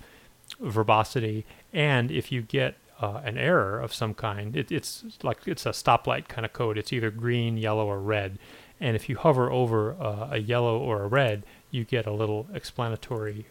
[0.60, 5.66] verbosity and if you get uh, an error of some kind it, it's like it's
[5.66, 8.38] a stoplight kind of code it's either green yellow or red
[8.80, 12.46] and if you hover over uh, a yellow or a red you get a little
[12.54, 13.46] explanatory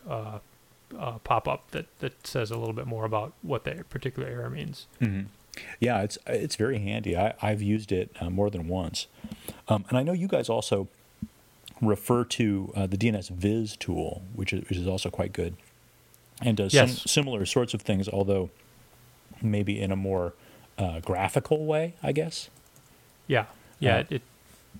[0.98, 4.50] uh, pop up that, that says a little bit more about what that particular error
[4.50, 4.88] means.
[5.02, 5.28] Mm-hmm.
[5.80, 7.16] Yeah, it's it's very handy.
[7.16, 9.08] I, I've used it uh, more than once,
[9.70, 10.90] um, and I know you guys also
[11.82, 15.56] refer to uh, the DNS Viz tool, which is, which is also quite good,
[16.42, 16.98] and does yes.
[16.98, 18.50] some similar sorts of things, although
[19.42, 20.34] maybe in a more
[20.78, 22.50] uh, graphical way, I guess.
[23.28, 23.46] Yeah,
[23.80, 23.98] yeah.
[23.98, 24.22] Uh, it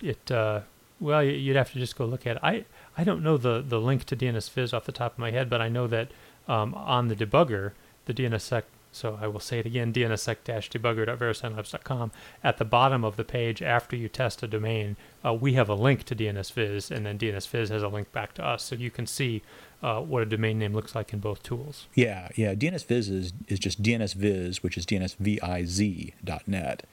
[0.02, 0.62] it, uh,
[1.00, 2.44] well, you'd have to just go look at it.
[2.44, 2.66] I
[2.98, 5.50] I don't know the, the link to DNS Viz off the top of my head,
[5.50, 6.10] but I know that
[6.48, 7.72] um, on the debugger,
[8.06, 12.12] the DNSSEC, so I will say it again, dnssec-debugger.verisignlabs.com,
[12.44, 15.76] at the bottom of the page after you test a domain, uh, we have a
[15.76, 18.76] link to DNS Viz, and then DNS Viz has a link back to us, so
[18.76, 19.42] you can see
[19.86, 21.86] uh, what a domain name looks like in both tools.
[21.94, 22.56] Yeah, yeah.
[22.56, 26.84] DNSViz is, is just DNSViz, which is DNSVIZ.net.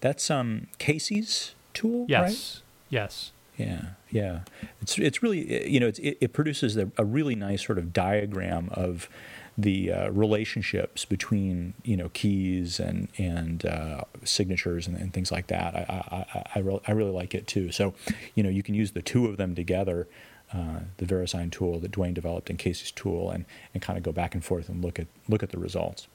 [0.00, 2.22] That's um, Casey's tool, yes.
[2.22, 2.62] right?
[2.88, 3.32] Yes.
[3.56, 4.40] Yeah, yeah.
[4.80, 8.68] It's it's really you know it, it produces a, a, really nice sort of diagram
[8.72, 9.08] of
[9.56, 15.46] the uh, relationships between you know keys and and uh, signatures and, and, things like
[15.46, 15.74] that.
[15.74, 17.72] I I, I, re- I, really like it too.
[17.72, 17.94] So
[18.34, 20.06] you know you can use the two of them together.
[20.54, 24.12] Uh, the VeriSign tool that Duane developed and Casey's tool, and, and kind of go
[24.12, 26.06] back and forth and look at look at the results.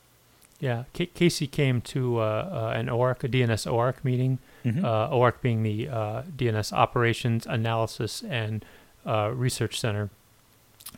[0.60, 4.86] Yeah, K- Casey came to uh, uh, an OARC, a DNS OARC meeting Mm-hmm.
[4.86, 8.64] Uh, OARC being the uh, DNS Operations Analysis and
[9.06, 10.10] uh, Research Center.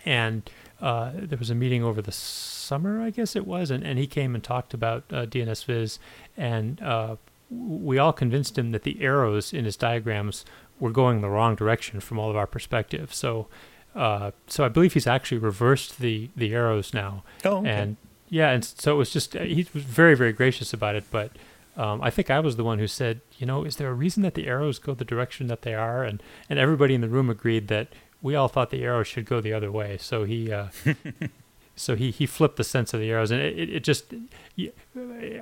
[0.05, 0.49] And
[0.81, 4.07] uh, there was a meeting over the summer, I guess it was, and, and he
[4.07, 5.99] came and talked about uh, DNS Viz.
[6.35, 7.15] And uh,
[7.49, 10.43] we all convinced him that the arrows in his diagrams
[10.79, 13.13] were going the wrong direction from all of our perspective.
[13.13, 13.47] So,
[13.95, 17.23] so I believe he's actually reversed the the arrows now.
[17.45, 17.69] Oh, okay.
[17.69, 17.97] And
[18.29, 21.31] yeah, and so it was just he was very very gracious about it, but
[21.75, 24.21] um, I think I was the one who said, you know, is there a reason
[24.23, 26.03] that the arrows go the direction that they are?
[26.03, 27.89] And and everybody in the room agreed that
[28.21, 29.97] we all thought the arrows should go the other way.
[29.97, 30.67] So he, uh,
[31.75, 34.13] so he he flipped the sense of the arrows, and it, it just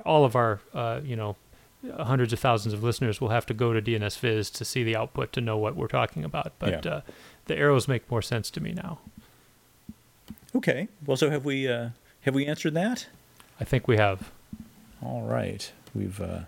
[0.04, 1.36] all of our uh, you know
[1.96, 4.96] hundreds of thousands of listeners will have to go to DNS Viz to see the
[4.96, 6.52] output to know what we're talking about.
[6.58, 6.92] But yeah.
[6.92, 7.00] uh,
[7.46, 8.98] the arrows make more sense to me now.
[10.54, 10.88] Okay.
[11.04, 11.90] Well, so have we uh,
[12.22, 13.06] have we answered that?
[13.60, 14.30] I think we have.
[15.02, 15.70] All right.
[15.94, 16.40] We've, uh,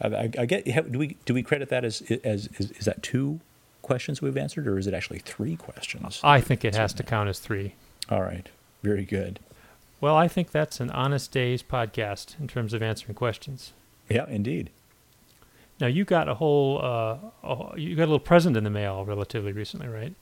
[0.00, 0.64] I, I, get.
[0.90, 3.40] Do we do we credit that as as is, is that two
[3.82, 6.20] questions we've answered, or is it actually three questions?
[6.22, 7.74] I think it has to count as three.
[8.08, 8.48] All right,
[8.82, 9.38] very good.
[10.00, 13.72] Well, I think that's an honest days podcast in terms of answering questions.
[14.12, 14.70] Yeah, indeed.
[15.80, 19.04] Now you got a whole, uh, a, you got a little present in the mail
[19.04, 20.14] relatively recently, right?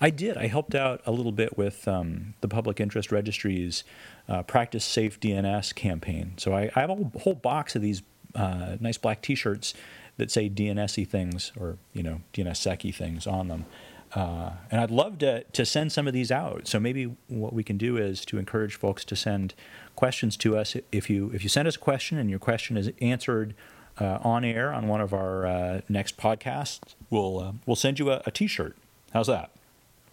[0.00, 0.36] I did.
[0.36, 3.84] I helped out a little bit with um, the Public Interest Registry's
[4.28, 6.34] uh, Practice Safe DNS campaign.
[6.36, 8.02] So I, I have a whole, box of these
[8.34, 9.74] uh, nice black T-shirts
[10.16, 13.66] that say DNSy things or you know DNSSEC things on them.
[14.14, 16.68] Uh, and I'd love to, to send some of these out.
[16.68, 19.54] So maybe what we can do is to encourage folks to send
[19.96, 20.76] questions to us.
[20.90, 23.54] If you if you send us a question and your question is answered
[23.98, 28.10] uh, on air on one of our uh, next podcasts, we'll uh, we'll send you
[28.10, 28.76] a a T-shirt.
[29.12, 29.50] How's that?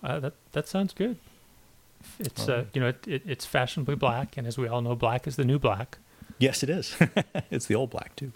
[0.01, 1.17] Uh, that that sounds good.
[2.19, 5.27] It's uh, you know it, it, it's fashionably black, and as we all know, black
[5.27, 5.97] is the new black.
[6.38, 6.95] Yes, it is.
[7.51, 8.31] it's the old black too.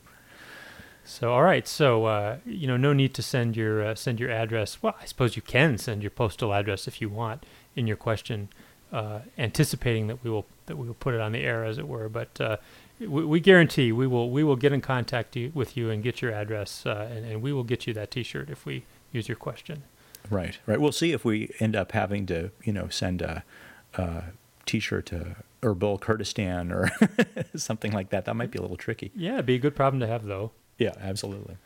[1.05, 4.31] So all right, so uh, you know, no need to send your uh, send your
[4.31, 4.81] address.
[4.81, 8.49] Well, I suppose you can send your postal address if you want in your question,
[8.91, 11.87] uh, anticipating that we will that we will put it on the air, as it
[11.87, 12.07] were.
[12.07, 12.57] But uh,
[12.99, 16.21] we, we, guarantee we will we will get in contact you, with you and get
[16.21, 19.37] your address, uh, and, and we will get you that T-shirt if we use your
[19.37, 19.83] question.
[20.29, 20.79] Right, right.
[20.79, 23.43] We'll see if we end up having to, you know, send a,
[23.95, 24.23] a
[24.65, 26.91] T-shirt to Erbil Kurdistan or
[27.55, 28.23] something like that.
[28.23, 29.11] That might be a little tricky.
[29.15, 30.51] Yeah, it'd be a good problem to have, though.
[30.77, 31.57] Yeah, absolutely.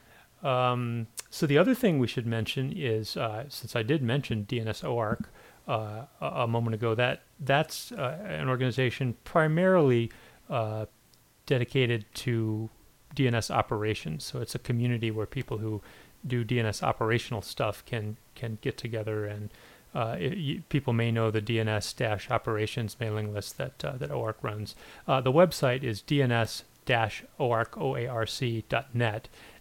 [0.44, 4.84] Um, so the other thing we should mention is, uh, since I did mention DNS
[4.84, 5.26] OARC
[5.68, 10.12] uh, a moment ago, that that's uh, an organization primarily
[10.50, 10.86] uh,
[11.46, 12.70] dedicated to
[13.16, 14.24] DNS operations.
[14.24, 15.82] So it's a community where people who
[16.26, 19.50] do DNS operational stuff can can get together and
[19.96, 24.36] uh, it, you, people may know the DNS operations mailing list that uh, that OARC
[24.42, 24.76] runs.
[25.08, 26.64] The website is DNS
[27.40, 28.10] OARC.net.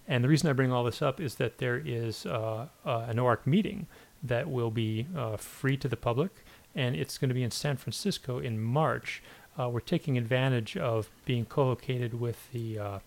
[0.09, 3.17] And the reason I bring all this up is that there is uh, uh, an
[3.17, 3.87] OARC meeting
[4.23, 6.31] that will be uh, free to the public,
[6.75, 9.23] and it's going to be in San Francisco in March.
[9.59, 13.01] we're taking advantage of being co-located with the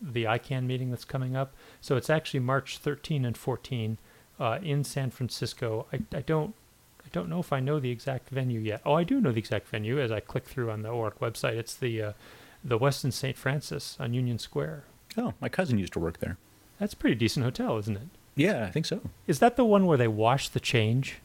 [0.00, 1.54] the ICANN meeting that's coming up.
[1.80, 3.98] So it's actually March 13 and 14
[4.38, 5.86] uh, in San Francisco.
[5.92, 6.54] I, I don't
[7.04, 8.82] I don't know if I know the exact venue yet.
[8.84, 11.54] Oh, I do know the exact venue as I click through on the OARC website.
[11.54, 12.12] It's the uh,
[12.66, 13.36] the Westin St.
[13.36, 14.84] Francis on Union Square.
[15.16, 16.36] Oh, my cousin used to work there.
[16.78, 18.08] That's a pretty decent hotel, isn't it?
[18.34, 19.00] Yeah, I think so.
[19.26, 21.18] Is that the one where they wash the change?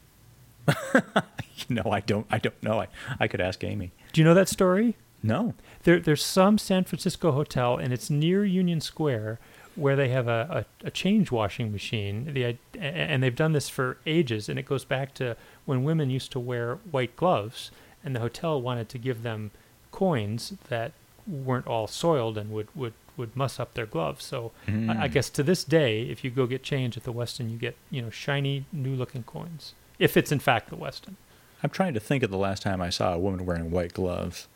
[1.70, 2.26] no, I don't.
[2.30, 2.80] I don't know.
[2.80, 2.88] I,
[3.20, 3.92] I could ask Amy.
[4.14, 4.96] Do you know that story?
[5.24, 5.56] No.
[5.84, 9.40] There, there's some San Francisco hotel, and it's near Union Square,
[9.76, 12.34] where they have a, a, a, change washing machine.
[12.34, 15.36] The, and they've done this for ages, and it goes back to
[15.66, 17.72] when women used to wear white gloves,
[18.04, 19.52] and the hotel wanted to give them
[19.92, 20.94] coins that
[21.28, 24.24] weren't all soiled and would, would, would muss up their gloves.
[24.24, 24.90] So mm.
[24.90, 25.14] I, I, mm.
[25.14, 28.02] guess to this day, if you go get change at the Westin, you get you
[28.02, 29.74] know shiny, new-looking coins.
[30.00, 31.16] If it's in fact the Westin.
[31.64, 34.48] I'm trying to think of the last time I saw a woman wearing white gloves.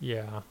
[0.00, 0.42] Yeah.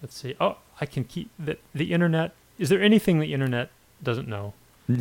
[0.00, 0.34] Let's see.
[0.40, 2.32] Oh, I can keep the the internet.
[2.58, 3.70] Is there anything the internet
[4.02, 4.54] doesn't know?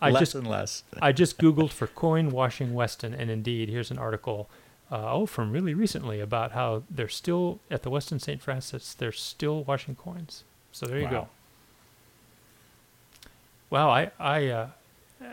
[0.00, 0.84] I less just, and less.
[1.00, 4.48] I just googled for coin washing Westin, and indeed, here's an article.
[4.90, 8.40] Uh, oh, from really recently about how they're still at the Westin St.
[8.40, 8.94] Francis.
[8.94, 10.44] They're still washing coins.
[10.70, 11.10] So there you wow.
[11.10, 11.28] go.
[13.68, 14.68] Wow, I, I, uh,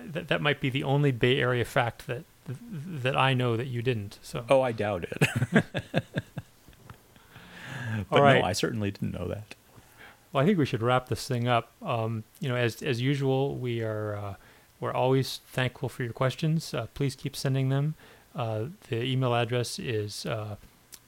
[0.05, 3.81] that that might be the only Bay Area fact that that I know that you
[3.81, 4.19] didn't.
[4.21, 4.43] So.
[4.49, 5.23] Oh, I doubt it.
[8.09, 9.55] but no, I certainly didn't know that.
[10.31, 11.71] Well, I think we should wrap this thing up.
[11.81, 14.35] Um, you know, as as usual, we are uh,
[14.79, 16.73] we're always thankful for your questions.
[16.73, 17.95] Uh, please keep sending them.
[18.35, 20.55] Uh, the email address is uh,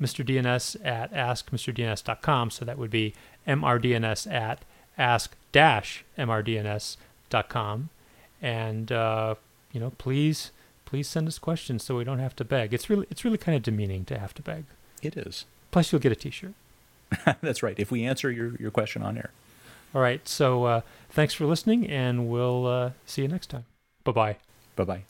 [0.01, 2.51] mrdns at askmrdns.com.
[2.51, 3.13] So that would be
[3.47, 4.63] mrdns at
[4.97, 7.89] ask-mrdns.com.
[8.41, 9.35] And uh,
[9.71, 10.51] you know, please
[10.85, 12.73] please send us questions so we don't have to beg.
[12.73, 14.65] It's really it's really kind of demeaning to have to beg.
[15.01, 15.45] It is.
[15.71, 16.53] Plus, you'll get a T-shirt.
[17.41, 17.77] That's right.
[17.77, 19.31] If we answer your your question on air.
[19.93, 20.27] All right.
[20.27, 23.65] So uh, thanks for listening, and we'll uh, see you next time.
[24.03, 24.37] Bye bye.
[24.75, 25.05] Bye bye.